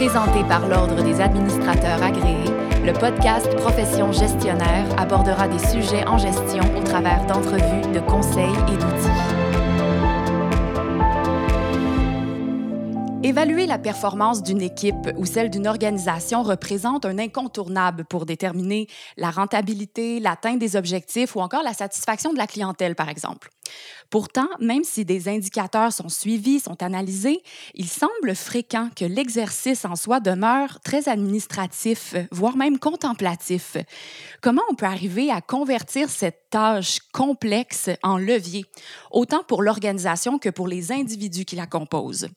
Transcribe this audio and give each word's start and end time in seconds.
Présenté 0.00 0.42
par 0.44 0.66
l'Ordre 0.66 1.04
des 1.04 1.20
administrateurs 1.20 2.02
agréés, 2.02 2.50
le 2.86 2.94
podcast 2.94 3.54
Profession 3.56 4.12
gestionnaire 4.12 4.86
abordera 4.98 5.46
des 5.46 5.58
sujets 5.58 6.08
en 6.08 6.16
gestion 6.16 6.62
au 6.74 6.82
travers 6.82 7.26
d'entrevues, 7.26 7.92
de 7.92 8.00
conseils 8.00 8.48
et 8.48 8.78
d'outils. 8.78 9.10
Évaluer 13.22 13.66
la 13.66 13.78
performance 13.78 14.42
d'une 14.42 14.62
équipe 14.62 15.10
ou 15.18 15.26
celle 15.26 15.50
d'une 15.50 15.66
organisation 15.66 16.44
représente 16.44 17.04
un 17.04 17.18
incontournable 17.18 18.06
pour 18.06 18.24
déterminer 18.24 18.86
la 19.18 19.30
rentabilité, 19.30 20.18
l'atteinte 20.18 20.60
des 20.60 20.76
objectifs 20.76 21.36
ou 21.36 21.40
encore 21.40 21.62
la 21.62 21.74
satisfaction 21.74 22.32
de 22.32 22.38
la 22.38 22.46
clientèle, 22.46 22.94
par 22.94 23.10
exemple. 23.10 23.50
Pourtant, 24.10 24.48
même 24.58 24.82
si 24.82 25.04
des 25.04 25.28
indicateurs 25.28 25.92
sont 25.92 26.08
suivis, 26.08 26.58
sont 26.58 26.82
analysés, 26.82 27.42
il 27.74 27.86
semble 27.86 28.34
fréquent 28.34 28.90
que 28.96 29.04
l'exercice 29.04 29.84
en 29.84 29.94
soi 29.94 30.18
demeure 30.18 30.80
très 30.80 31.08
administratif, 31.08 32.16
voire 32.32 32.56
même 32.56 32.80
contemplatif. 32.80 33.76
Comment 34.40 34.62
on 34.70 34.74
peut 34.74 34.86
arriver 34.86 35.30
à 35.30 35.40
convertir 35.40 36.10
cette 36.10 36.50
tâche 36.50 36.98
complexe 37.12 37.88
en 38.02 38.18
levier, 38.18 38.64
autant 39.12 39.44
pour 39.46 39.62
l'organisation 39.62 40.38
que 40.38 40.48
pour 40.48 40.66
les 40.66 40.90
individus 40.90 41.44
qui 41.44 41.54
la 41.54 41.66
composent? 41.66 42.28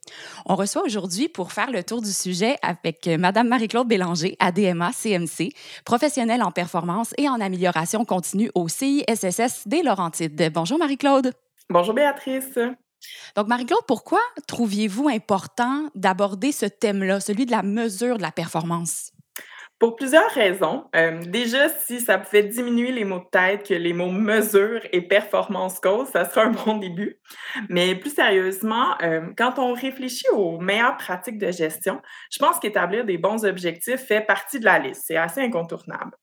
On 0.45 0.56
reçoit 0.56 0.84
aujourd'hui 0.84 1.28
pour 1.28 1.52
faire 1.52 1.72
le 1.72 1.84
tour 1.84 2.02
du 2.02 2.12
sujet 2.12 2.58
avec 2.62 3.08
Mme 3.08 3.48
Marie-Claude 3.48 3.88
Bélanger, 3.88 4.36
ADMA 4.40 4.92
CMC, 4.92 5.50
professionnelle 5.86 6.44
en 6.44 6.52
performance 6.52 7.14
et 7.18 7.28
en 7.28 7.42
amélioration 7.42 8.06
continue 8.06 8.52
au 8.54 8.68
CISSS 8.68 9.68
des 9.68 9.81
Laurentides. 9.81 10.52
Bonjour 10.54 10.78
Marie-Claude. 10.78 11.23
Bonjour 11.70 11.94
Béatrice. 11.94 12.58
Donc, 13.36 13.48
Marie-Claude, 13.48 13.86
pourquoi 13.88 14.20
trouviez-vous 14.48 15.09
important 15.09 15.90
d'aborder 15.95 16.52
ce 16.52 16.66
thème-là, 16.66 17.20
celui 17.20 17.45
de 17.45 17.52
la 17.52 17.64
mesure 17.64 18.17
de 18.17 18.22
la 18.22 18.31
performance? 18.31 19.11
Pour 19.80 19.98
plusieurs 19.98 20.30
raisons. 20.30 20.86
Euh, 20.95 21.20
déjà, 21.25 21.67
si 21.67 22.00
ça 22.00 22.17
pouvait 22.17 22.44
diminuer 22.44 22.94
les 22.94 23.03
mots 23.03 23.20
de 23.20 23.30
tête 23.30 23.67
que 23.67 23.73
les 23.73 23.92
mots 23.92 24.11
mesure 24.11 24.80
et 24.94 25.02
performance 25.02 25.80
cause, 25.81 26.08
ça 26.08 26.23
serait 26.23 26.45
un 26.45 26.52
bon 26.52 26.78
début. 26.78 27.20
Mais 27.67 27.95
plus 27.95 28.14
sérieusement, 28.14 28.95
euh, 29.02 29.31
quand 29.38 29.59
on 29.59 29.73
réfléchit 29.73 30.30
aux 30.31 30.58
meilleures 30.59 30.95
pratiques 30.95 31.38
de 31.38 31.52
gestion, 31.52 32.02
je 32.31 32.39
pense 32.39 32.59
qu'établir 32.59 33.03
des 33.03 33.17
bons 33.17 33.44
objectifs 33.44 34.00
fait 34.00 34.22
partie 34.22 34.59
de 34.59 34.66
la 34.66 34.80
liste. 34.80 35.03
C'est 35.05 35.17
assez 35.17 35.42
incontournable. 35.42 36.16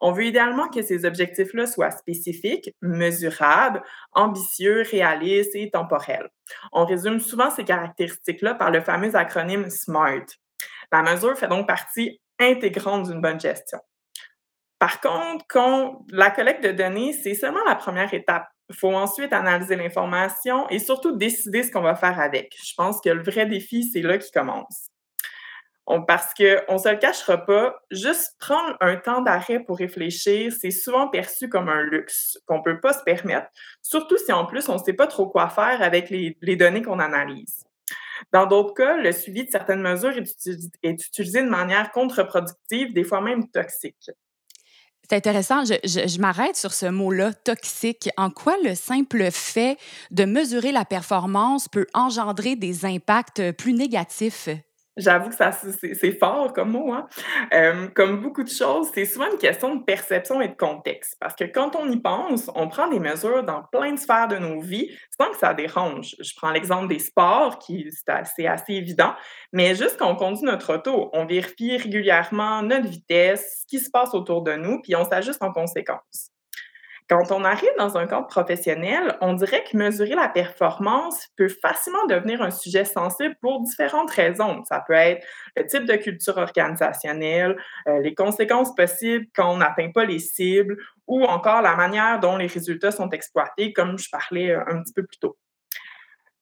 On 0.00 0.12
veut 0.12 0.24
idéalement 0.24 0.68
que 0.68 0.82
ces 0.82 1.04
objectifs-là 1.04 1.66
soient 1.66 1.90
spécifiques, 1.90 2.70
mesurables, 2.82 3.82
ambitieux, 4.12 4.82
réalistes 4.90 5.54
et 5.54 5.70
temporels. 5.70 6.28
On 6.72 6.84
résume 6.84 7.20
souvent 7.20 7.50
ces 7.50 7.64
caractéristiques-là 7.64 8.54
par 8.54 8.70
le 8.70 8.80
fameux 8.80 9.14
acronyme 9.14 9.70
SMART. 9.70 10.26
La 10.92 11.02
mesure 11.02 11.36
fait 11.36 11.48
donc 11.48 11.66
partie 11.66 12.20
intégrante 12.38 13.08
d'une 13.08 13.20
bonne 13.20 13.40
gestion. 13.40 13.78
Par 14.78 15.00
contre, 15.00 15.44
quand 15.48 16.04
la 16.10 16.30
collecte 16.30 16.62
de 16.62 16.72
données, 16.72 17.12
c'est 17.12 17.34
seulement 17.34 17.64
la 17.66 17.74
première 17.74 18.12
étape. 18.12 18.46
Il 18.68 18.76
faut 18.76 18.92
ensuite 18.92 19.32
analyser 19.32 19.76
l'information 19.76 20.68
et 20.68 20.78
surtout 20.78 21.16
décider 21.16 21.62
ce 21.62 21.70
qu'on 21.70 21.82
va 21.82 21.94
faire 21.94 22.20
avec. 22.20 22.54
Je 22.62 22.74
pense 22.76 23.00
que 23.00 23.08
le 23.08 23.22
vrai 23.22 23.46
défi, 23.46 23.84
c'est 23.84 24.02
là 24.02 24.18
qui 24.18 24.30
commence 24.30 24.88
parce 26.06 26.34
qu'on 26.34 26.74
ne 26.74 26.78
se 26.78 26.88
le 26.88 26.98
cachera 26.98 27.38
pas, 27.38 27.80
juste 27.90 28.34
prendre 28.40 28.76
un 28.80 28.96
temps 28.96 29.22
d'arrêt 29.22 29.60
pour 29.60 29.78
réfléchir, 29.78 30.52
c'est 30.58 30.72
souvent 30.72 31.08
perçu 31.08 31.48
comme 31.48 31.68
un 31.68 31.82
luxe 31.82 32.38
qu'on 32.46 32.58
ne 32.58 32.62
peut 32.62 32.80
pas 32.80 32.92
se 32.92 33.04
permettre, 33.04 33.46
surtout 33.82 34.18
si 34.18 34.32
en 34.32 34.46
plus 34.46 34.68
on 34.68 34.74
ne 34.74 34.82
sait 34.82 34.94
pas 34.94 35.06
trop 35.06 35.28
quoi 35.28 35.48
faire 35.48 35.80
avec 35.82 36.10
les, 36.10 36.56
données 36.56 36.82
qu'on 36.82 36.98
analyse. 36.98 37.64
Dans 38.32 38.46
d'autres 38.46 38.74
cas, 38.74 38.96
le 38.96 39.12
suivi 39.12 39.44
de 39.44 39.50
certaines 39.50 39.82
mesures 39.82 40.14
est, 40.82 41.06
utilisé 41.06 41.42
de 41.42 41.48
manière 41.48 41.92
contre-productive, 41.92 42.92
des 42.92 43.04
fois 43.04 43.20
même 43.20 43.48
toxique. 43.50 44.10
C'est 45.02 45.14
intéressant. 45.14 45.64
Je, 45.64 45.74
je 45.84 46.18
m'arrête 46.18 46.56
sur 46.56 46.72
ce 46.72 46.86
mot-là, 46.86 47.32
toxique. 47.32 48.08
En 48.16 48.30
quoi 48.30 48.56
le 48.64 48.74
simple 48.74 49.30
fait 49.30 49.78
de 50.10 50.24
mesurer 50.24 50.72
la 50.72 50.84
performance 50.84 51.68
peut 51.68 51.86
engendrer 51.94 52.56
des 52.56 52.84
impacts 52.84 53.52
plus 53.52 53.74
négatifs? 53.74 54.48
J'avoue 54.96 55.28
que 55.28 55.34
ça, 55.34 55.50
c'est 55.52 56.18
fort 56.18 56.52
comme 56.54 56.70
mot. 56.70 56.92
Hein? 56.92 57.06
Euh, 57.52 57.88
comme 57.94 58.22
beaucoup 58.22 58.42
de 58.42 58.48
choses, 58.48 58.88
c'est 58.94 59.04
souvent 59.04 59.30
une 59.30 59.38
question 59.38 59.76
de 59.76 59.84
perception 59.84 60.40
et 60.40 60.48
de 60.48 60.54
contexte. 60.54 61.16
Parce 61.20 61.34
que 61.34 61.44
quand 61.44 61.76
on 61.76 61.90
y 61.90 61.98
pense, 61.98 62.50
on 62.54 62.68
prend 62.68 62.88
des 62.88 62.98
mesures 62.98 63.44
dans 63.44 63.62
plein 63.70 63.92
de 63.92 63.98
sphères 63.98 64.28
de 64.28 64.36
nos 64.36 64.60
vies 64.60 64.90
sans 65.18 65.30
que 65.30 65.36
ça 65.36 65.52
dérange. 65.52 66.16
Je 66.18 66.32
prends 66.34 66.50
l'exemple 66.50 66.88
des 66.88 66.98
sports, 66.98 67.58
qui 67.58 67.90
c'est 67.92 68.46
assez, 68.46 68.72
évident, 68.72 69.14
mais 69.52 69.74
juste 69.74 69.96
quand 69.98 70.10
on 70.10 70.16
conduit 70.16 70.44
notre 70.44 70.76
auto, 70.76 71.10
on 71.12 71.26
vérifie 71.26 71.76
régulièrement 71.76 72.62
notre 72.62 72.88
vitesse, 72.88 73.60
ce 73.62 73.66
qui 73.66 73.82
se 73.82 73.90
passe 73.90 74.14
autour 74.14 74.42
de 74.42 74.54
nous, 74.54 74.80
puis 74.80 74.96
on 74.96 75.04
s'ajuste 75.04 75.42
en 75.42 75.52
conséquence. 75.52 76.30
Quand 77.08 77.30
on 77.30 77.44
arrive 77.44 77.70
dans 77.78 77.96
un 77.96 78.06
cadre 78.08 78.26
professionnel, 78.26 79.16
on 79.20 79.34
dirait 79.34 79.62
que 79.62 79.76
mesurer 79.76 80.16
la 80.16 80.28
performance 80.28 81.28
peut 81.36 81.48
facilement 81.48 82.04
devenir 82.06 82.42
un 82.42 82.50
sujet 82.50 82.84
sensible 82.84 83.36
pour 83.40 83.62
différentes 83.62 84.10
raisons. 84.10 84.64
Ça 84.64 84.82
peut 84.84 84.94
être 84.94 85.24
le 85.54 85.64
type 85.66 85.84
de 85.84 85.94
culture 85.94 86.36
organisationnelle, 86.36 87.56
euh, 87.86 88.00
les 88.00 88.14
conséquences 88.14 88.74
possibles 88.74 89.26
quand 89.36 89.52
on 89.52 89.58
n'atteint 89.58 89.92
pas 89.92 90.04
les 90.04 90.18
cibles 90.18 90.76
ou 91.06 91.22
encore 91.22 91.62
la 91.62 91.76
manière 91.76 92.18
dont 92.18 92.36
les 92.36 92.48
résultats 92.48 92.90
sont 92.90 93.10
exploités, 93.10 93.72
comme 93.72 93.96
je 93.98 94.10
parlais 94.10 94.50
euh, 94.50 94.64
un 94.66 94.82
petit 94.82 94.92
peu 94.92 95.04
plus 95.04 95.18
tôt. 95.18 95.36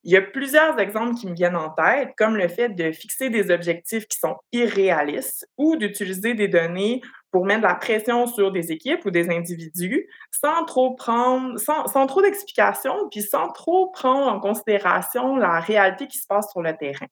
Il 0.06 0.12
y 0.12 0.16
a 0.18 0.22
plusieurs 0.22 0.78
exemples 0.78 1.14
qui 1.14 1.26
me 1.26 1.34
viennent 1.34 1.56
en 1.56 1.70
tête, 1.70 2.10
comme 2.18 2.36
le 2.36 2.46
fait 2.48 2.68
de 2.68 2.92
fixer 2.92 3.30
des 3.30 3.50
objectifs 3.50 4.06
qui 4.06 4.18
sont 4.18 4.36
irréalistes 4.52 5.48
ou 5.56 5.76
d'utiliser 5.76 6.34
des 6.34 6.46
données 6.46 7.00
pour 7.30 7.46
mettre 7.46 7.62
de 7.62 7.66
la 7.66 7.74
pression 7.74 8.26
sur 8.26 8.52
des 8.52 8.70
équipes 8.70 9.04
ou 9.06 9.10
des 9.10 9.30
individus 9.30 10.06
sans 10.30 10.66
trop 10.66 10.94
prendre, 10.94 11.58
sans, 11.58 11.86
sans 11.86 12.06
trop 12.06 12.20
d'explications, 12.20 13.08
puis 13.10 13.22
sans 13.22 13.48
trop 13.48 13.88
prendre 13.92 14.30
en 14.30 14.40
considération 14.40 15.36
la 15.36 15.58
réalité 15.58 16.06
qui 16.06 16.18
se 16.18 16.26
passe 16.26 16.50
sur 16.50 16.60
le 16.60 16.76
terrain. 16.76 17.06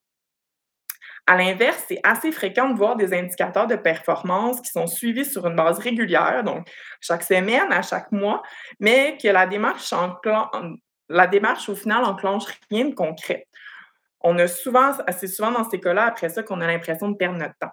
À 1.26 1.36
l'inverse, 1.36 1.84
c'est 1.88 2.00
assez 2.02 2.30
fréquent 2.30 2.68
de 2.68 2.76
voir 2.76 2.96
des 2.96 3.14
indicateurs 3.14 3.68
de 3.68 3.76
performance 3.76 4.60
qui 4.60 4.70
sont 4.70 4.86
suivis 4.86 5.24
sur 5.24 5.46
une 5.46 5.56
base 5.56 5.78
régulière, 5.78 6.42
donc 6.44 6.68
chaque 7.00 7.22
semaine, 7.22 7.72
à 7.72 7.80
chaque 7.80 8.12
mois, 8.12 8.42
mais 8.80 9.16
que 9.16 9.28
la 9.28 9.46
démarche 9.46 9.92
la 11.12 11.26
démarche, 11.26 11.68
au 11.68 11.74
final, 11.74 12.04
enclenche 12.04 12.44
rien 12.70 12.86
de 12.86 12.94
concret. 12.94 13.46
On 14.20 14.38
a 14.38 14.48
souvent, 14.48 14.92
assez 15.06 15.26
souvent 15.26 15.50
dans 15.50 15.68
ces 15.68 15.80
cas-là, 15.80 16.06
après 16.06 16.28
ça, 16.28 16.42
qu'on 16.42 16.60
a 16.60 16.66
l'impression 16.66 17.08
de 17.10 17.16
perdre 17.16 17.38
notre 17.38 17.56
temps. 17.60 17.72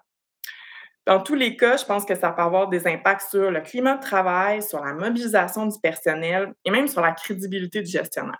Dans 1.06 1.20
tous 1.20 1.34
les 1.34 1.56
cas, 1.56 1.76
je 1.76 1.84
pense 1.84 2.04
que 2.04 2.14
ça 2.14 2.30
peut 2.30 2.42
avoir 2.42 2.68
des 2.68 2.86
impacts 2.86 3.30
sur 3.30 3.50
le 3.50 3.60
climat 3.60 3.96
de 3.96 4.02
travail, 4.02 4.62
sur 4.62 4.84
la 4.84 4.92
mobilisation 4.92 5.66
du 5.66 5.78
personnel 5.80 6.52
et 6.64 6.70
même 6.70 6.86
sur 6.86 7.00
la 7.00 7.12
crédibilité 7.12 7.82
du 7.82 7.90
gestionnaire. 7.90 8.38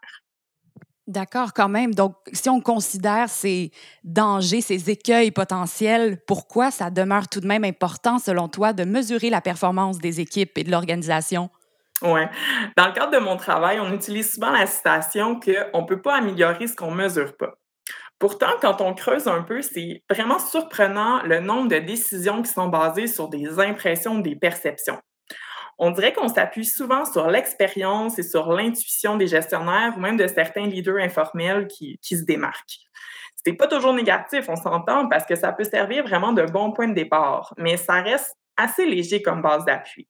D'accord, 1.06 1.52
quand 1.52 1.68
même. 1.68 1.94
Donc, 1.94 2.14
si 2.32 2.48
on 2.48 2.60
considère 2.60 3.28
ces 3.28 3.72
dangers, 4.04 4.60
ces 4.60 4.90
écueils 4.90 5.32
potentiels, 5.32 6.22
pourquoi 6.26 6.70
ça 6.70 6.90
demeure 6.90 7.26
tout 7.26 7.40
de 7.40 7.48
même 7.48 7.64
important, 7.64 8.18
selon 8.20 8.48
toi, 8.48 8.72
de 8.72 8.84
mesurer 8.84 9.30
la 9.30 9.40
performance 9.40 9.98
des 9.98 10.20
équipes 10.20 10.56
et 10.56 10.62
de 10.62 10.70
l'organisation? 10.70 11.50
Oui. 12.02 12.20
Dans 12.76 12.86
le 12.86 12.92
cadre 12.92 13.12
de 13.12 13.18
mon 13.18 13.36
travail, 13.36 13.78
on 13.80 13.92
utilise 13.92 14.32
souvent 14.32 14.50
la 14.50 14.66
citation 14.66 15.38
qu'on 15.38 15.82
ne 15.82 15.86
peut 15.86 16.00
pas 16.00 16.16
améliorer 16.16 16.66
ce 16.66 16.74
qu'on 16.74 16.90
ne 16.92 16.96
mesure 16.96 17.36
pas. 17.36 17.54
Pourtant, 18.18 18.52
quand 18.60 18.80
on 18.80 18.94
creuse 18.94 19.28
un 19.28 19.42
peu, 19.42 19.62
c'est 19.62 20.02
vraiment 20.10 20.38
surprenant 20.38 21.22
le 21.22 21.40
nombre 21.40 21.68
de 21.68 21.78
décisions 21.78 22.42
qui 22.42 22.50
sont 22.50 22.68
basées 22.68 23.06
sur 23.06 23.28
des 23.28 23.58
impressions, 23.58 24.18
des 24.18 24.36
perceptions. 24.36 24.98
On 25.78 25.90
dirait 25.90 26.12
qu'on 26.12 26.28
s'appuie 26.28 26.66
souvent 26.66 27.06
sur 27.06 27.28
l'expérience 27.28 28.18
et 28.18 28.22
sur 28.22 28.52
l'intuition 28.52 29.16
des 29.16 29.26
gestionnaires 29.26 29.94
ou 29.96 30.00
même 30.00 30.18
de 30.18 30.26
certains 30.26 30.66
leaders 30.66 30.98
informels 30.98 31.66
qui, 31.68 31.98
qui 32.02 32.18
se 32.18 32.24
démarquent. 32.24 32.80
C'est 33.42 33.54
pas 33.54 33.66
toujours 33.66 33.94
négatif, 33.94 34.50
on 34.50 34.56
s'entend, 34.56 35.08
parce 35.08 35.24
que 35.24 35.34
ça 35.34 35.52
peut 35.52 35.64
servir 35.64 36.04
vraiment 36.04 36.34
de 36.34 36.42
bon 36.42 36.72
point 36.72 36.88
de 36.88 36.94
départ, 36.94 37.54
mais 37.56 37.78
ça 37.78 38.02
reste 38.02 38.36
assez 38.58 38.84
léger 38.84 39.22
comme 39.22 39.40
base 39.40 39.64
d'appui. 39.64 40.06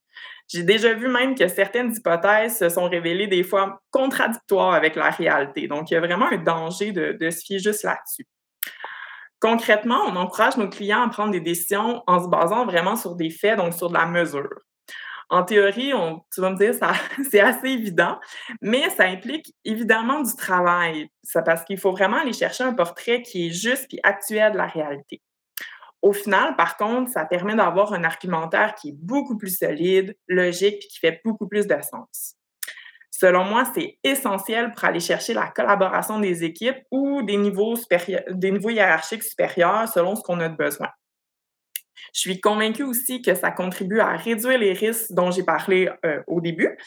J'ai 0.53 0.65
déjà 0.65 0.93
vu 0.95 1.07
même 1.07 1.37
que 1.37 1.47
certaines 1.47 1.95
hypothèses 1.95 2.59
se 2.59 2.69
sont 2.69 2.89
révélées 2.89 3.29
des 3.29 3.45
fois 3.45 3.81
contradictoires 3.93 4.75
avec 4.75 4.97
la 4.97 5.11
réalité. 5.11 5.69
Donc, 5.69 5.91
il 5.91 5.95
y 5.95 5.97
a 5.97 6.01
vraiment 6.01 6.27
un 6.27 6.39
danger 6.39 6.91
de, 6.91 7.31
se 7.31 7.45
fier 7.45 7.61
juste 7.61 7.85
là-dessus. 7.85 8.27
Concrètement, 9.39 10.01
on 10.09 10.17
encourage 10.17 10.57
nos 10.57 10.69
clients 10.69 11.03
à 11.03 11.09
prendre 11.09 11.31
des 11.31 11.41
décisions 11.41 12.03
en 12.09 12.23
se 12.23 12.29
basant 12.29 12.67
vraiment 12.67 12.97
sur 12.97 13.15
des 13.15 13.31
faits, 13.31 13.59
donc 13.59 13.75
sur 13.75 13.91
de 13.91 13.95
la 13.95 14.07
mesure. 14.07 14.59
En 15.29 15.45
théorie, 15.45 15.95
on, 15.95 16.21
tu 16.35 16.41
vas 16.41 16.51
me 16.51 16.57
dire, 16.57 16.75
ça, 16.75 16.95
c'est 17.31 17.39
assez 17.39 17.69
évident, 17.69 18.19
mais 18.61 18.91
ça 18.91 19.05
implique 19.05 19.55
évidemment 19.65 20.21
du 20.21 20.35
travail. 20.35 21.09
Parce 21.45 21.65
qu'il 21.65 21.79
faut 21.79 21.93
vraiment 21.93 22.17
aller 22.17 22.33
chercher 22.33 22.65
un 22.65 22.75
portrait 22.75 23.23
qui 23.23 23.47
est 23.47 23.53
juste 23.53 23.87
et 23.95 24.01
actuel 24.03 24.53
de 24.53 24.59
la 24.59 24.67
réalité. 24.67 25.23
Au 26.03 26.13
final, 26.13 26.57
par 26.57 26.77
contre, 26.77 27.11
ça 27.11 27.25
permet 27.25 27.55
d'avoir 27.55 27.93
un 27.93 28.05
argumentaire 28.05 28.75
qui 28.75 28.91
est 28.91 28.97
beaucoup 28.97 29.37
plus 29.37 29.57
solide, 29.59 30.17
logique, 30.29 30.85
et 30.85 30.89
qui 30.89 30.99
fait 30.99 31.21
beaucoup 31.25 31.47
plus 31.47 31.67
de 31.67 31.77
sens. 31.83 32.37
Selon 33.11 33.45
moi, 33.45 33.65
c'est 33.75 33.99
essentiel 34.03 34.73
pour 34.73 34.85
aller 34.85 35.01
chercher 35.01 35.35
la 35.35 35.49
collaboration 35.49 36.21
des 36.21 36.43
équipes 36.43 36.79
ou 36.91 37.23
des 37.23 37.37
niveaux, 37.37 37.75
des 38.31 38.51
niveaux 38.51 38.71
hiérarchiques 38.71 39.25
supérieurs 39.25 39.89
selon 39.89 40.17
ce 40.17 40.23
qu'on 40.23 40.41
a 40.41 40.49
de 40.49 40.57
besoin. 40.57 40.89
Je 42.15 42.21
suis 42.21 42.41
convaincue 42.41 42.83
aussi 42.83 43.21
que 43.21 43.35
ça 43.35 43.51
contribue 43.51 44.01
à 44.01 44.17
réduire 44.17 44.59
les 44.59 44.73
risques 44.73 45.13
dont 45.13 45.31
j'ai 45.31 45.43
parlé 45.43 45.91
euh, 46.07 46.23
au 46.27 46.41
début 46.41 46.79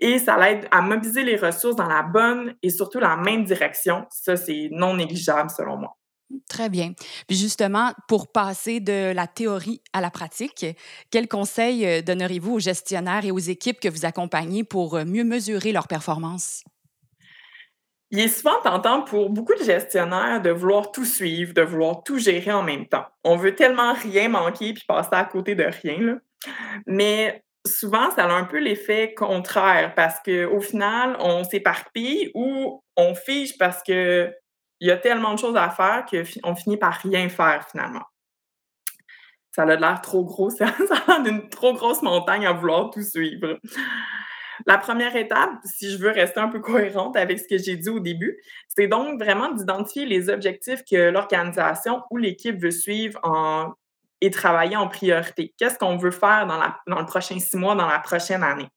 et 0.00 0.18
ça 0.18 0.38
l'aide 0.38 0.66
à 0.70 0.82
mobiliser 0.82 1.24
les 1.24 1.36
ressources 1.36 1.76
dans 1.76 1.88
la 1.88 2.02
bonne 2.02 2.54
et 2.62 2.70
surtout 2.70 2.98
la 2.98 3.16
même 3.16 3.44
direction. 3.44 4.06
Ça, 4.10 4.36
c'est 4.36 4.68
non 4.70 4.94
négligeable 4.94 5.50
selon 5.50 5.76
moi. 5.76 5.96
Très 6.48 6.68
bien. 6.68 6.92
Puis 7.28 7.36
justement, 7.36 7.92
pour 8.08 8.32
passer 8.32 8.80
de 8.80 9.12
la 9.12 9.26
théorie 9.26 9.80
à 9.92 10.00
la 10.00 10.10
pratique, 10.10 10.66
quels 11.10 11.28
conseils 11.28 11.86
euh, 11.86 12.02
donneriez-vous 12.02 12.54
aux 12.54 12.60
gestionnaires 12.60 13.24
et 13.24 13.30
aux 13.30 13.38
équipes 13.38 13.78
que 13.78 13.88
vous 13.88 14.04
accompagnez 14.04 14.64
pour 14.64 14.96
euh, 14.96 15.04
mieux 15.04 15.22
mesurer 15.22 15.70
leur 15.70 15.86
performance? 15.86 16.64
Il 18.10 18.20
est 18.20 18.28
souvent 18.28 18.60
tentant 18.62 19.02
pour 19.02 19.30
beaucoup 19.30 19.54
de 19.54 19.64
gestionnaires 19.64 20.40
de 20.40 20.50
vouloir 20.50 20.92
tout 20.92 21.04
suivre, 21.04 21.52
de 21.54 21.62
vouloir 21.62 22.02
tout 22.04 22.18
gérer 22.18 22.52
en 22.52 22.62
même 22.62 22.86
temps. 22.86 23.06
On 23.24 23.36
veut 23.36 23.54
tellement 23.54 23.94
rien 23.94 24.28
manquer 24.28 24.74
puis 24.74 24.84
passer 24.86 25.10
à 25.12 25.24
côté 25.24 25.54
de 25.54 25.64
rien. 25.64 26.18
Mais 26.86 27.42
souvent, 27.66 28.10
ça 28.12 28.24
a 28.24 28.32
un 28.32 28.44
peu 28.44 28.58
l'effet 28.58 29.12
contraire 29.14 29.94
parce 29.94 30.20
qu'au 30.24 30.60
final, 30.60 31.16
on 31.18 31.42
s'éparpille 31.44 32.30
ou 32.34 32.82
on 32.96 33.14
fige 33.14 33.58
parce 33.58 33.82
qu'il 34.78 34.88
y 34.88 34.90
a 34.90 34.96
tellement 34.96 35.34
de 35.34 35.38
choses 35.38 35.56
à 35.56 35.70
faire 35.70 36.04
qu'on 36.06 36.54
finit 36.54 36.76
par 36.76 36.94
rien 36.94 37.28
faire 37.28 37.66
finalement. 37.70 38.04
Ça 39.52 39.62
a 39.62 39.76
l'air 39.76 40.00
trop 40.02 40.24
gros, 40.24 40.50
ça 40.50 40.66
a 40.66 41.06
l'air 41.08 41.22
d'une 41.22 41.48
trop 41.48 41.72
grosse 41.72 42.02
montagne 42.02 42.46
à 42.46 42.52
vouloir 42.52 42.90
tout 42.90 43.02
suivre. 43.02 43.58
La 44.66 44.78
première 44.78 45.14
étape, 45.16 45.50
si 45.64 45.90
je 45.90 45.98
veux 45.98 46.10
rester 46.10 46.40
un 46.40 46.48
peu 46.48 46.60
cohérente 46.60 47.16
avec 47.16 47.38
ce 47.38 47.44
que 47.48 47.58
j'ai 47.58 47.76
dit 47.76 47.90
au 47.90 48.00
début, 48.00 48.38
c'est 48.68 48.88
donc 48.88 49.20
vraiment 49.20 49.52
d'identifier 49.52 50.06
les 50.06 50.30
objectifs 50.30 50.82
que 50.88 51.10
l'organisation 51.10 52.02
ou 52.10 52.16
l'équipe 52.16 52.60
veut 52.60 52.70
suivre 52.70 53.20
et 54.20 54.30
travailler 54.30 54.76
en 54.76 54.88
priorité. 54.88 55.54
Qu'est-ce 55.58 55.78
qu'on 55.78 55.96
veut 55.98 56.10
faire 56.10 56.46
dans 56.46 56.98
le 56.98 57.06
prochain 57.06 57.38
six 57.38 57.56
mois, 57.56 57.74
dans 57.74 57.86
la 57.86 57.98
prochaine 57.98 58.42
année? 58.42 58.68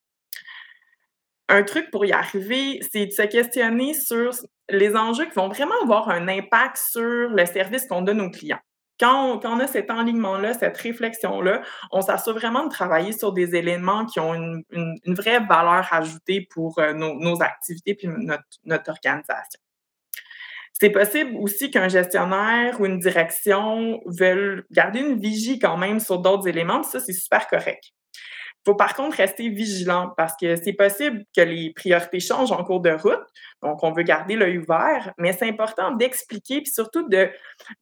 Un 1.52 1.64
truc 1.64 1.90
pour 1.90 2.06
y 2.06 2.12
arriver, 2.12 2.80
c'est 2.92 3.08
de 3.08 3.12
se 3.12 3.24
questionner 3.24 3.96
sur 3.96 4.32
les 4.70 4.96
enjeux 4.96 5.26
qui 5.26 5.34
vont 5.34 5.50
vraiment 5.50 5.74
avoir 5.82 6.10
un 6.10 6.28
impact 6.28 6.78
sur 6.78 7.02
le 7.02 7.44
service 7.48 7.88
qu'on 7.88 8.04
donne 8.04 8.22
aux 8.22 8.30
clients. 8.30 8.60
Quand 9.00 9.44
on, 9.44 9.60
a 9.60 9.66
cet 9.66 9.90
enlignement-là, 9.90 10.54
cette 10.54 10.78
réflexion-là, 10.78 11.64
on 11.92 12.02
s'assure 12.02 12.36
vraiment 12.36 12.66
de 12.66 12.70
travailler 12.70 13.14
sur 13.14 13.34
des 13.34 13.56
éléments 13.56 14.06
qui 14.06 14.20
ont 14.20 14.36
une, 14.36 14.64
vraie 15.08 15.40
valeur 15.40 15.88
ajoutée 15.92 16.48
pour 16.52 16.78
euh, 16.78 16.94
nos, 16.94 17.42
activités 17.42 17.98
et 18.00 18.08
notre, 18.08 18.90
organisation. 18.90 19.60
C'est 20.74 20.92
possible 20.92 21.36
aussi 21.38 21.72
qu'un 21.72 21.88
gestionnaire 21.88 22.80
ou 22.80 22.86
une 22.86 23.00
direction 23.00 24.00
veulent 24.06 24.66
garder 24.70 25.00
une 25.00 25.20
vigie 25.20 25.58
quand 25.58 25.78
même 25.78 26.00
sur 26.00 26.20
d'autres 26.20 26.48
éléments, 26.48 26.84
ça, 26.84 27.00
c'est 27.00 27.14
super 27.14 27.48
correct. 27.48 27.92
Il 28.66 28.72
faut 28.72 28.76
par 28.76 28.94
contre 28.94 29.18
rester 29.18 29.48
vigilant 29.48 30.14
parce 30.18 30.34
que 30.40 30.58
c'est 30.58 30.74
possible 30.74 31.24
que 31.36 31.42
les 31.42 31.72
priorités 31.74 32.20
changent 32.20 32.52
en 32.52 32.64
cours 32.64 32.82
de 32.82 32.92
route. 32.92 33.24
Donc, 33.64 33.84
on 33.84 33.92
veut 33.92 34.04
garder 34.04 34.36
l'œil 34.36 34.58
ouvert, 34.58 35.14
mais 35.18 35.32
c'est 35.32 35.48
important 35.48 35.92
d'expliquer 35.92 36.62
puis 36.62 36.72
surtout 36.72 37.08
de, 37.08 37.30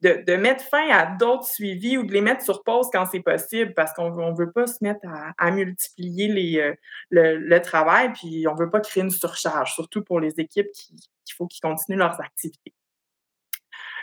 de, 0.02 0.36
mettre 0.36 0.64
fin 0.64 0.88
à 0.90 1.08
d'autres 1.08 1.48
suivis 1.48 1.98
ou 1.98 2.04
de 2.04 2.14
les 2.14 2.22
mettre 2.22 2.44
sur 2.44 2.64
pause 2.64 2.88
quand 2.92 3.06
c'est 3.08 3.22
possible 3.22 3.74
parce 3.74 3.92
qu'on 3.94 4.32
ne 4.32 4.38
veut 4.38 4.52
pas 4.52 4.68
se 4.68 4.78
mettre 4.82 5.02
à, 5.38 5.52
multiplier 5.52 6.28
les, 6.28 6.60
euh, 6.60 6.76
le, 7.10 7.60
travail 7.60 8.14
puis 8.14 8.48
on 8.48 8.54
ne 8.54 8.60
veut 8.60 8.70
pas 8.70 8.80
créer 8.80 9.04
une 9.04 9.10
surcharge, 9.10 9.74
surtout 9.74 10.04
pour 10.04 10.20
les 10.20 10.40
équipes 10.40 10.72
qui, 10.74 10.96
qu'il 11.26 11.36
faut 11.36 11.48
qu'ils 11.48 11.62
continuent 11.62 11.98
leurs 11.98 12.22
activités. 12.22 12.74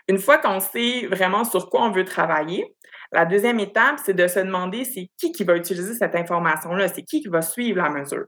Une 0.09 0.19
fois 0.19 0.39
qu'on 0.39 0.61
sait 0.61 1.07
vraiment 1.07 1.45
sur 1.45 1.71
quoi 1.71 1.83
on 1.83 1.91
veut 1.91 2.05
travailler, 2.05 2.75
la 3.15 3.25
deuxième 3.25 3.61
étape, 3.61 4.01
c'est 4.05 4.15
de 4.15 4.27
se 4.27 4.41
demander 4.41 4.85
c'est 4.85 5.09
qui 5.17 5.33
qui 5.33 5.45
va 5.45 5.57
utiliser 5.57 5.95
cette 5.95 6.15
information-là, 6.15 6.89
c'est 6.89 7.03
qui 7.03 7.23
qui 7.23 7.29
va 7.29 7.43
suivre 7.43 7.79
la 7.79 7.89
mesure? 7.89 8.27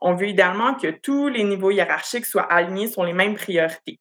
On 0.00 0.14
veut 0.14 0.28
idéalement 0.28 0.74
que 0.74 0.90
tous 0.90 1.28
les 1.28 1.44
niveaux 1.44 1.70
hiérarchiques 1.70 2.26
soient 2.26 2.50
alignés 2.50 2.88
sur 2.88 3.04
les 3.04 3.12
mêmes 3.12 3.34
priorités. 3.34 4.00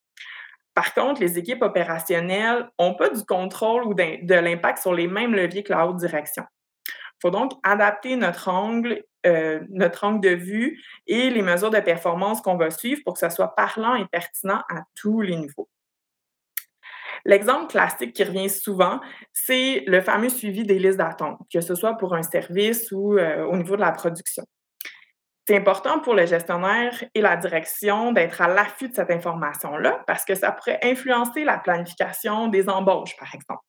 Par 0.73 0.93
contre, 0.93 1.19
les 1.19 1.37
équipes 1.37 1.61
opérationnelles 1.61 2.69
n'ont 2.79 2.95
pas 2.95 3.09
du 3.09 3.23
contrôle 3.25 3.83
ou 3.83 3.93
de 3.93 4.35
l'impact 4.35 4.77
sur 4.79 4.93
les 4.93 5.07
mêmes 5.07 5.35
leviers 5.35 5.63
que 5.63 5.73
la 5.73 5.85
haute 5.85 5.97
direction. 5.97 6.45
Il 6.87 7.21
faut 7.21 7.31
donc 7.31 7.51
adapter 7.63 8.15
notre 8.15 8.47
angle, 8.47 9.03
euh, 9.25 9.59
notre 9.69 10.05
angle 10.05 10.21
de 10.21 10.35
vue 10.35 10.81
et 11.05 11.29
les 11.29 11.41
mesures 11.41 11.71
de 11.71 11.79
performance 11.81 12.39
qu'on 12.39 12.55
va 12.55 12.69
suivre 12.69 13.01
pour 13.03 13.15
que 13.15 13.19
ce 13.19 13.29
soit 13.29 13.53
parlant 13.55 13.95
et 13.95 14.05
pertinent 14.05 14.61
à 14.69 14.83
tous 14.95 15.19
les 15.19 15.35
niveaux. 15.35 15.67
L'exemple 17.25 17.67
classique 17.67 18.13
qui 18.13 18.23
revient 18.23 18.49
souvent, 18.49 18.99
c'est 19.33 19.83
le 19.87 20.01
fameux 20.01 20.29
suivi 20.29 20.63
des 20.63 20.79
listes 20.79 20.97
d'attente, 20.97 21.39
que 21.51 21.61
ce 21.61 21.75
soit 21.75 21.95
pour 21.95 22.13
un 22.13 22.23
service 22.23 22.91
ou 22.91 23.17
euh, 23.17 23.45
au 23.45 23.57
niveau 23.57 23.75
de 23.75 23.81
la 23.81 23.91
production. 23.91 24.43
C'est 25.47 25.57
important 25.57 25.99
pour 25.99 26.13
le 26.13 26.27
gestionnaire 26.27 27.03
et 27.15 27.21
la 27.21 27.35
direction 27.35 28.11
d'être 28.11 28.39
à 28.41 28.47
l'affût 28.47 28.89
de 28.89 28.93
cette 28.93 29.09
information-là 29.09 30.03
parce 30.05 30.23
que 30.23 30.35
ça 30.35 30.51
pourrait 30.51 30.79
influencer 30.83 31.43
la 31.43 31.57
planification 31.57 32.47
des 32.47 32.69
embauches, 32.69 33.17
par 33.17 33.33
exemple. 33.33 33.63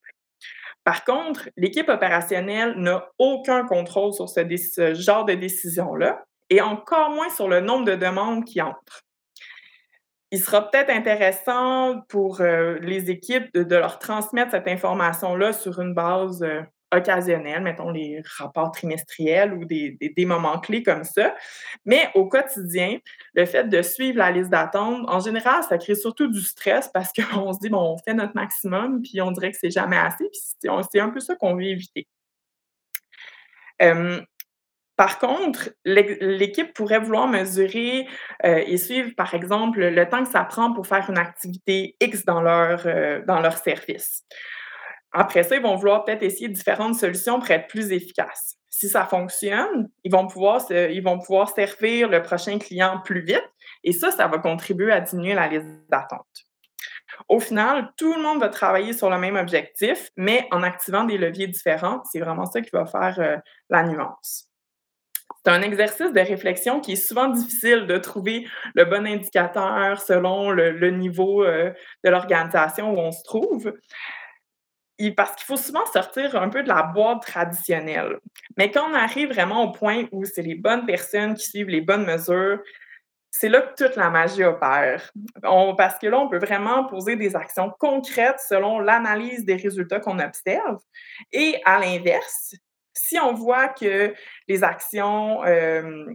Par 0.84 1.04
contre, 1.04 1.48
l'équipe 1.56 1.88
opérationnelle 1.88 2.74
n'a 2.76 3.08
aucun 3.18 3.64
contrôle 3.64 4.12
sur 4.12 4.28
ce, 4.28 4.40
ce 4.56 4.94
genre 4.94 5.24
de 5.24 5.34
décision-là 5.34 6.22
et 6.50 6.60
encore 6.60 7.10
moins 7.10 7.30
sur 7.30 7.48
le 7.48 7.60
nombre 7.60 7.86
de 7.86 7.94
demandes 7.94 8.44
qui 8.44 8.60
entrent 8.60 9.02
il 10.30 10.40
sera 10.40 10.70
peut-être 10.70 10.90
intéressant 10.90 12.00
pour 12.08 12.40
euh, 12.40 12.78
les 12.80 13.10
équipes 13.10 13.52
de, 13.52 13.76
leur 13.76 13.98
transmettre 13.98 14.52
cette 14.52 14.68
information-là 14.68 15.52
sur 15.52 15.80
une 15.80 15.92
base 15.94 16.42
euh, 16.42 16.62
occasionnelle, 16.92 17.62
mettons 17.62 17.90
les 17.90 18.22
rapports 18.38 18.72
trimestriels 18.72 19.54
ou 19.54 19.64
des, 19.64 19.96
moments 20.26 20.58
clés 20.58 20.82
comme 20.82 21.04
ça. 21.04 21.34
Mais 21.84 22.10
au 22.14 22.26
quotidien, 22.26 22.98
le 23.34 23.44
fait 23.44 23.64
de 23.64 23.82
suivre 23.82 24.18
la 24.18 24.30
liste 24.30 24.50
d'attente, 24.50 25.04
en 25.08 25.20
général, 25.20 25.62
ça 25.64 25.78
crée 25.78 25.94
surtout 25.94 26.28
du 26.28 26.40
stress 26.40 26.88
parce 26.92 27.12
qu'on 27.12 27.52
se 27.52 27.58
dit, 27.60 27.68
bon, 27.68 27.94
on 27.94 27.98
fait 27.98 28.14
notre 28.14 28.34
maximum, 28.34 29.02
puis 29.02 29.20
on 29.20 29.30
dirait 29.32 29.52
que 29.52 29.58
c'est 29.60 29.70
jamais 29.70 29.98
assez, 29.98 30.28
puis 30.28 30.40
c'est 30.90 31.00
un 31.00 31.10
peu 31.10 31.20
ça 31.20 31.34
qu'on 31.36 31.54
veut 31.54 31.64
éviter. 31.64 32.06
Par 35.00 35.18
contre, 35.18 35.70
l'équipe 35.86 36.74
pourrait 36.74 36.98
vouloir 36.98 37.26
mesurer 37.26 38.06
euh, 38.44 38.62
et 38.66 38.76
suivre, 38.76 39.12
par 39.16 39.32
exemple, 39.32 39.80
le 39.80 40.06
temps 40.06 40.22
que 40.22 40.28
ça 40.28 40.44
prend 40.44 40.74
pour 40.74 40.86
faire 40.86 41.08
une 41.08 41.16
activité 41.16 41.96
X 42.02 42.26
dans 42.26 42.42
leur, 42.42 42.82
euh, 42.84 43.22
dans 43.26 43.40
leur 43.40 43.56
service. 43.56 44.26
Après 45.12 45.42
ça, 45.42 45.56
ils 45.56 45.62
vont 45.62 45.76
vouloir 45.76 46.04
peut-être 46.04 46.22
essayer 46.22 46.50
différentes 46.50 46.96
solutions 46.96 47.38
pour 47.38 47.50
être 47.50 47.66
plus 47.66 47.92
efficaces. 47.92 48.58
Si 48.68 48.90
ça 48.90 49.06
fonctionne, 49.06 49.88
ils 50.04 50.12
vont 50.12 50.26
pouvoir, 50.26 50.70
ils 50.70 51.02
vont 51.02 51.18
pouvoir 51.18 51.48
servir 51.48 52.10
le 52.10 52.20
prochain 52.20 52.58
client 52.58 53.00
plus 53.02 53.22
vite 53.22 53.50
et 53.82 53.92
ça, 53.92 54.10
ça 54.10 54.28
va 54.28 54.36
contribuer 54.36 54.92
à 54.92 55.00
diminuer 55.00 55.32
la 55.32 55.48
liste 55.48 55.64
d'attente. 55.88 56.44
Au 57.26 57.40
final, 57.40 57.90
tout 57.96 58.12
le 58.12 58.20
monde 58.20 58.40
va 58.40 58.50
travailler 58.50 58.92
sur 58.92 59.08
le 59.08 59.16
même 59.16 59.36
objectif, 59.36 60.10
mais 60.18 60.46
en 60.50 60.62
activant 60.62 61.04
des 61.04 61.16
leviers 61.16 61.46
différents, 61.46 62.02
c'est 62.04 62.20
vraiment 62.20 62.44
ça 62.44 62.60
qui 62.60 62.70
va 62.70 62.84
faire 62.84 63.18
euh, 63.18 63.36
la 63.70 63.82
nuance. 63.84 64.49
C'est 65.44 65.52
un 65.52 65.62
exercice 65.62 66.12
de 66.12 66.20
réflexion 66.20 66.80
qui 66.80 66.92
est 66.92 66.96
souvent 66.96 67.28
difficile 67.28 67.86
de 67.86 67.96
trouver 67.96 68.46
le 68.74 68.84
bon 68.84 69.06
indicateur 69.06 70.00
selon 70.00 70.50
le, 70.50 70.90
niveau 70.90 71.44
euh, 71.44 71.72
de 72.04 72.10
l'organisation 72.10 72.92
où 72.92 72.98
on 72.98 73.12
se 73.12 73.22
trouve. 73.24 73.72
parce 75.16 75.34
qu'il 75.36 75.46
faut 75.46 75.56
souvent 75.56 75.86
sortir 75.86 76.36
un 76.36 76.50
peu 76.50 76.62
de 76.62 76.68
la 76.68 76.82
boîte 76.82 77.22
traditionnelle. 77.22 78.18
Mais 78.58 78.70
quand 78.70 78.90
on 78.90 78.94
arrive 78.94 79.32
vraiment 79.32 79.64
au 79.64 79.72
point 79.72 80.04
où 80.12 80.24
c'est 80.26 80.42
les 80.42 80.56
bonnes 80.56 80.84
personnes 80.84 81.34
qui 81.34 81.46
suivent 81.46 81.70
les 81.70 81.80
bonnes 81.80 82.04
mesures, 82.04 82.58
c'est 83.30 83.48
là 83.48 83.62
que 83.62 83.84
toute 83.84 83.96
la 83.96 84.10
magie 84.10 84.44
opère. 84.44 85.10
parce 85.78 85.98
que 85.98 86.06
là, 86.08 86.18
on 86.18 86.28
peut 86.28 86.38
vraiment 86.38 86.84
poser 86.84 87.16
des 87.16 87.36
actions 87.36 87.72
concrètes 87.78 88.40
selon 88.46 88.80
l'analyse 88.80 89.44
des 89.44 89.56
résultats 89.56 90.00
qu'on 90.00 90.18
observe. 90.18 90.80
Et 91.32 91.60
à 91.64 91.78
l'inverse, 91.78 92.56
si 92.92 93.18
on 93.18 93.34
voit 93.34 93.68
que 93.68 94.14
les 94.48 94.64
actions, 94.64 95.44
euh, 95.44 96.06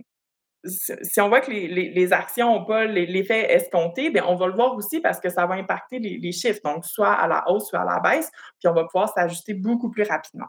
si 0.64 1.22
on 1.22 1.30
voit 1.30 1.42
que 1.42 1.52
les, 1.52 2.14
actions 2.14 2.54
n'ont 2.54 2.66
pas 2.66 2.86
l'effet 2.86 3.54
escompté, 3.54 4.10
bien, 4.10 4.26
on 4.28 4.36
va 4.36 4.48
le 4.48 4.54
voir 4.54 4.76
aussi 4.76 5.00
parce 5.00 5.20
que 5.20 5.30
ça 5.30 5.46
va 5.46 5.56
impacter 5.56 6.00
les, 6.00 6.32
chiffres, 6.32 6.60
donc 6.64 6.86
soit 6.86 7.14
à 7.14 7.28
la 7.28 7.44
hausse, 7.50 7.70
soit 7.70 7.82
à 7.82 7.86
la 7.86 8.00
baisse, 8.00 8.32
puis 8.60 8.68
on 8.68 8.74
va 8.74 8.84
pouvoir 8.86 9.14
s'ajuster 9.14 9.54
beaucoup 9.54 9.90
plus 9.90 10.04
rapidement. 10.04 10.48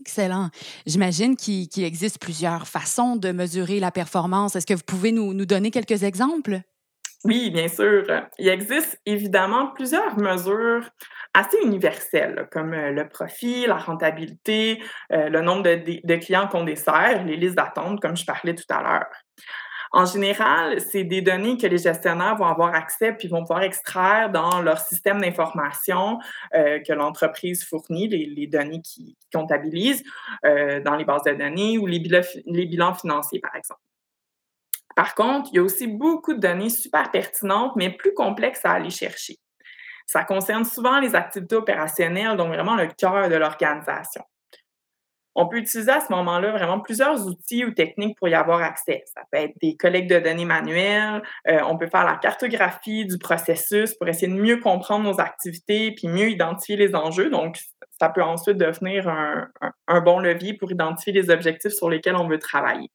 Excellent. 0.00 0.48
J'imagine 0.86 1.36
qu'il 1.36 1.84
existe 1.84 2.18
plusieurs 2.18 2.66
façons 2.66 3.16
de 3.16 3.32
mesurer 3.32 3.80
la 3.80 3.90
performance. 3.90 4.56
Est-ce 4.56 4.66
que 4.66 4.74
vous 4.74 4.82
pouvez 4.86 5.12
nous 5.12 5.44
donner 5.44 5.70
quelques 5.70 6.02
exemples? 6.04 6.62
Oui, 7.24 7.50
bien 7.50 7.68
sûr. 7.68 8.04
Il 8.38 8.48
existe 8.48 8.98
évidemment 9.04 9.68
plusieurs 9.68 10.16
mesures 10.18 10.88
assez 11.34 11.58
universelles, 11.62 12.48
comme 12.50 12.72
euh, 12.72 12.92
le 12.92 13.08
profit, 13.08 13.66
la 13.66 13.76
rentabilité, 13.76 14.82
euh, 15.12 15.28
le 15.28 15.42
nombre 15.42 15.62
de, 15.62 16.16
clients 16.16 16.48
qu'on 16.48 16.64
dessert, 16.64 17.22
les 17.24 17.36
listes 17.36 17.56
d'attente, 17.56 18.00
comme 18.00 18.16
je 18.16 18.24
parlais 18.24 18.54
tout 18.54 18.64
à 18.70 18.82
l'heure. 18.82 19.10
En 19.92 20.06
général, 20.06 20.80
c'est 20.80 21.04
des 21.04 21.20
données 21.20 21.56
que 21.56 21.66
les 21.66 21.78
gestionnaires 21.78 22.36
vont 22.36 22.46
avoir 22.46 22.74
accès 22.74 23.12
puis 23.12 23.28
vont 23.28 23.40
pouvoir 23.40 23.62
extraire 23.62 24.30
dans 24.30 24.62
leur 24.62 24.78
système 24.78 25.20
d'information 25.20 26.20
euh, 26.54 26.78
que 26.80 26.92
l'entreprise 26.92 27.64
fournit, 27.64 28.08
les, 28.08 28.46
données 28.46 28.82
qui, 28.82 29.16
comptabilisent 29.32 30.04
euh, 30.44 30.80
dans 30.80 30.94
les 30.94 31.04
bases 31.04 31.24
de 31.24 31.32
données 31.32 31.76
ou 31.76 31.86
les 31.86 31.98
bilans 31.98 32.94
financiers, 32.94 33.40
par 33.40 33.56
exemple. 33.56 33.79
Par 34.96 35.14
contre, 35.14 35.50
il 35.52 35.56
y 35.56 35.58
a 35.58 35.62
aussi 35.62 35.86
beaucoup 35.86 36.34
de 36.34 36.40
données 36.40 36.70
super 36.70 37.10
pertinentes, 37.10 37.72
mais 37.76 37.90
plus 37.90 38.14
complexes 38.14 38.64
à 38.64 38.72
aller 38.72 38.90
chercher. 38.90 39.36
Ça 40.06 40.24
concerne 40.24 40.64
souvent 40.64 40.98
les 40.98 41.14
activités 41.14 41.54
opérationnelles, 41.54 42.36
donc 42.36 42.48
vraiment 42.48 42.74
le 42.74 42.88
cœur 42.88 43.28
de 43.28 43.36
l'organisation. 43.36 44.22
On 45.36 45.46
peut 45.46 45.58
utiliser 45.58 45.92
à 45.92 46.00
ce 46.00 46.12
moment-là 46.12 46.50
vraiment 46.50 46.80
plusieurs 46.80 47.24
outils 47.28 47.64
ou 47.64 47.70
techniques 47.70 48.18
pour 48.18 48.28
y 48.28 48.34
avoir 48.34 48.60
accès. 48.60 49.04
Ça 49.06 49.22
peut 49.30 49.38
être 49.38 49.54
des 49.62 49.76
collectes 49.76 50.10
de 50.10 50.18
données 50.18 50.44
manuelles, 50.44 51.22
euh, 51.48 51.60
on 51.64 51.78
peut 51.78 51.86
faire 51.86 52.04
la 52.04 52.16
cartographie 52.16 53.06
du 53.06 53.18
processus 53.18 53.94
pour 53.94 54.08
essayer 54.08 54.26
de 54.26 54.40
mieux 54.40 54.58
comprendre 54.58 55.04
nos 55.04 55.20
activités 55.20 55.92
puis 55.92 56.08
mieux 56.08 56.28
identifier 56.28 56.76
les 56.76 56.96
enjeux. 56.96 57.30
Donc, 57.30 57.58
ça 58.00 58.08
peut 58.08 58.22
ensuite 58.22 58.56
devenir 58.56 59.06
un 59.86 60.00
bon 60.00 60.18
levier 60.18 60.54
pour 60.54 60.72
identifier 60.72 61.12
les 61.12 61.30
objectifs 61.30 61.72
sur 61.72 61.88
lesquels 61.88 62.16
on 62.16 62.26
veut 62.26 62.38
travailler. 62.38 62.90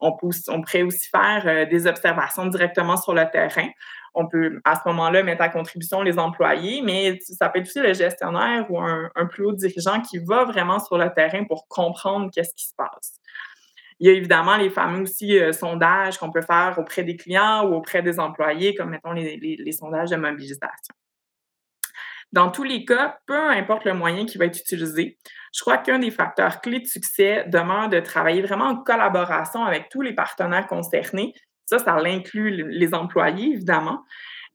On, 0.00 0.12
peut, 0.12 0.28
pourrait 0.46 0.82
aussi 0.82 1.08
faire 1.08 1.42
euh, 1.46 1.64
des 1.66 1.86
observations 1.86 2.46
directement 2.46 2.96
sur 2.96 3.14
le 3.14 3.24
terrain. 3.30 3.68
On 4.14 4.26
peut 4.28 4.60
à 4.64 4.74
ce 4.76 4.80
moment-là 4.86 5.22
mettre 5.22 5.42
à 5.42 5.48
contribution 5.48 6.02
les 6.02 6.18
employés, 6.18 6.82
mais 6.82 7.18
ça 7.20 7.48
peut 7.48 7.58
être 7.60 7.66
aussi 7.66 7.80
le 7.80 7.92
gestionnaire 7.92 8.66
ou 8.70 8.80
un, 8.80 9.10
plus 9.30 9.44
haut 9.44 9.52
dirigeant 9.52 10.00
qui 10.00 10.18
va 10.18 10.44
vraiment 10.44 10.78
sur 10.78 10.96
le 10.98 11.10
terrain 11.14 11.44
pour 11.44 11.66
comprendre 11.68 12.30
qu'est-ce 12.32 12.54
qui 12.54 12.66
se 12.66 12.74
passe. 12.76 13.16
Il 13.98 14.08
y 14.08 14.10
a 14.10 14.14
évidemment 14.14 14.56
les 14.56 14.70
fameux 14.70 15.02
aussi 15.02 15.38
euh, 15.38 15.52
sondages 15.52 16.18
qu'on 16.18 16.30
peut 16.30 16.42
faire 16.42 16.76
auprès 16.78 17.02
des 17.02 17.16
clients 17.16 17.66
ou 17.66 17.74
auprès 17.74 18.02
des 18.02 18.20
employés, 18.20 18.74
comme 18.74 18.90
mettons 18.90 19.12
les 19.12 19.72
sondages 19.72 20.10
de 20.10 20.16
mobilisation. 20.16 20.94
Dans 22.32 22.50
tous 22.50 22.64
les 22.64 22.84
cas, 22.84 23.18
peu 23.26 23.50
importe 23.50 23.84
le 23.84 23.94
moyen 23.94 24.26
qui 24.26 24.36
va 24.36 24.46
être 24.46 24.58
utilisé, 24.58 25.18
je 25.54 25.60
crois 25.60 25.78
qu'un 25.78 25.98
des 25.98 26.10
facteurs 26.10 26.60
clés 26.60 26.80
de 26.80 26.86
succès 26.86 27.44
demeure 27.48 27.88
de 27.88 28.00
travailler 28.00 28.42
vraiment 28.42 28.66
en 28.66 28.76
collaboration 28.76 29.64
avec 29.64 29.88
tous 29.88 30.02
les 30.02 30.14
partenaires 30.14 30.66
concernés. 30.66 31.34
Ça, 31.64 31.78
ça 31.78 31.94
inclut 31.94 32.68
les 32.68 32.94
employés, 32.94 33.54
évidemment. 33.54 34.04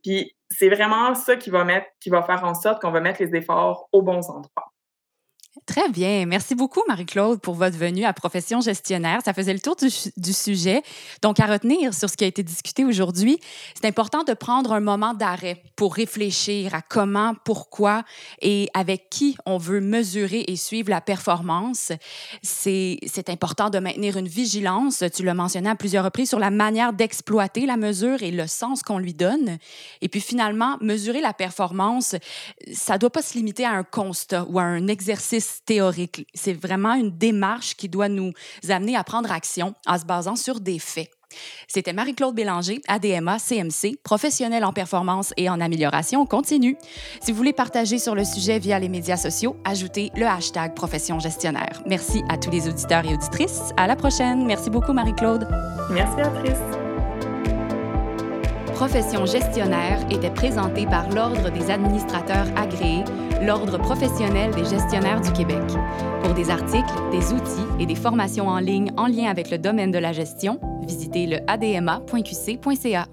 Puis 0.03 0.35
c'est 0.49 0.69
vraiment 0.69 1.15
ça 1.15 1.35
qui 1.37 1.49
va 1.49 1.65
faire 2.23 2.43
en 2.43 2.53
sorte 2.53 2.81
qu'on 2.81 2.91
va 2.91 2.99
mettre 2.99 3.21
les 3.21 3.35
efforts 3.35 3.87
aux 3.91 4.01
bons 4.01 4.29
endroits. 4.29 4.71
Très 5.65 5.89
bien. 5.89 6.25
Merci 6.27 6.55
beaucoup, 6.55 6.81
Marie-Claude, 6.87 7.41
pour 7.41 7.55
votre 7.55 7.77
venue 7.77 8.05
à 8.05 8.13
Profession 8.13 8.61
gestionnaire. 8.61 9.19
Ça 9.25 9.33
faisait 9.33 9.51
le 9.51 9.59
tour 9.59 9.75
du, 9.75 10.33
sujet. 10.33 10.81
Donc, 11.21 11.41
à 11.41 11.45
retenir 11.45 11.93
sur 11.93 12.09
ce 12.09 12.15
qui 12.15 12.23
a 12.23 12.27
été 12.27 12.41
discuté 12.41 12.85
aujourd'hui, 12.85 13.37
c'est 13.75 13.85
important 13.85 14.23
de 14.23 14.33
prendre 14.33 14.71
un 14.71 14.79
moment 14.79 15.13
d'arrêt 15.13 15.61
pour 15.75 15.93
réfléchir 15.93 16.73
à 16.73 16.81
comment, 16.81 17.35
pourquoi 17.43 18.05
et 18.41 18.69
avec 18.73 19.09
qui 19.09 19.35
on 19.45 19.57
veut 19.57 19.81
mesurer 19.81 20.45
et 20.47 20.55
suivre 20.55 20.89
la 20.89 21.01
performance. 21.01 21.91
C'est 22.41 23.01
important 23.27 23.69
de 23.69 23.79
maintenir 23.79 24.15
une 24.15 24.29
vigilance, 24.29 25.03
tu 25.13 25.23
l'as 25.23 25.33
mentionné 25.33 25.69
à 25.69 25.75
plusieurs 25.75 26.05
reprises, 26.05 26.29
sur 26.29 26.39
la 26.39 26.49
manière 26.49 26.93
d'exploiter 26.93 27.65
la 27.65 27.75
mesure 27.75 28.23
et 28.23 28.31
le 28.31 28.47
sens 28.47 28.83
qu'on 28.83 28.99
lui 28.99 29.13
donne. 29.13 29.57
Et 29.99 30.07
puis, 30.07 30.21
finalement, 30.21 30.77
mesurer 30.79 31.19
la 31.19 31.33
performance, 31.33 32.15
ça 32.73 32.93
ne 32.93 32.99
doit 32.99 33.09
pas 33.09 33.21
se 33.21 33.33
limiter 33.33 33.65
à 33.65 33.71
un 33.71 33.83
constat 33.83 34.45
ou 34.47 34.57
à 34.57 34.63
un 34.63 34.87
exercice 35.41 35.63
théorique. 35.65 36.27
C'est 36.33 36.53
vraiment 36.53 36.93
une 36.93 37.11
démarche 37.11 37.75
qui 37.75 37.89
doit 37.89 38.09
nous 38.09 38.31
amener 38.69 38.95
à 38.95 39.03
prendre 39.03 39.31
action 39.31 39.73
en 39.87 39.97
se 39.97 40.05
basant 40.05 40.35
sur 40.35 40.59
des 40.59 40.79
faits. 40.79 41.09
C'était 41.67 41.93
Marie-Claude 41.93 42.35
Bélanger, 42.35 42.81
ADMA 42.89 43.37
CMC, 43.39 43.97
professionnelle 44.03 44.65
en 44.65 44.73
performance 44.73 45.33
et 45.37 45.49
en 45.49 45.61
amélioration 45.61 46.25
continue. 46.25 46.75
Si 47.21 47.31
vous 47.31 47.37
voulez 47.37 47.53
partager 47.53 47.99
sur 47.99 48.15
le 48.15 48.25
sujet 48.25 48.59
via 48.59 48.79
les 48.79 48.89
médias 48.89 49.15
sociaux, 49.15 49.55
ajoutez 49.63 50.11
le 50.17 50.25
hashtag 50.25 50.75
profession 50.75 51.19
gestionnaire. 51.19 51.81
Merci 51.87 52.21
à 52.27 52.37
tous 52.37 52.51
les 52.51 52.67
auditeurs 52.67 53.05
et 53.05 53.13
auditrices. 53.13 53.71
À 53.77 53.87
la 53.87 53.95
prochaine. 53.95 54.45
Merci 54.45 54.69
beaucoup, 54.69 54.91
Marie-Claude. 54.91 55.47
Merci, 55.89 56.17
Patrice. 56.17 56.81
Profession 58.73 59.25
gestionnaire 59.25 60.05
était 60.09 60.31
présentée 60.31 60.85
par 60.85 61.07
l'Ordre 61.11 61.49
des 61.51 61.69
administrateurs 61.69 62.47
agréés, 62.57 63.03
l'Ordre 63.41 63.77
professionnel 63.77 64.53
des 64.53 64.65
gestionnaires 64.65 65.21
du 65.21 65.31
Québec. 65.33 65.63
Pour 66.23 66.33
des 66.33 66.49
articles, 66.49 66.93
des 67.11 67.33
outils 67.33 67.67
et 67.79 67.85
des 67.85 67.95
formations 67.95 68.47
en 68.47 68.59
ligne 68.59 68.91
en 68.97 69.07
lien 69.07 69.29
avec 69.29 69.49
le 69.49 69.57
domaine 69.57 69.91
de 69.91 69.99
la 69.99 70.13
gestion, 70.13 70.59
visitez 70.83 71.25
le 71.25 71.37
adma.qc.ca. 71.47 73.07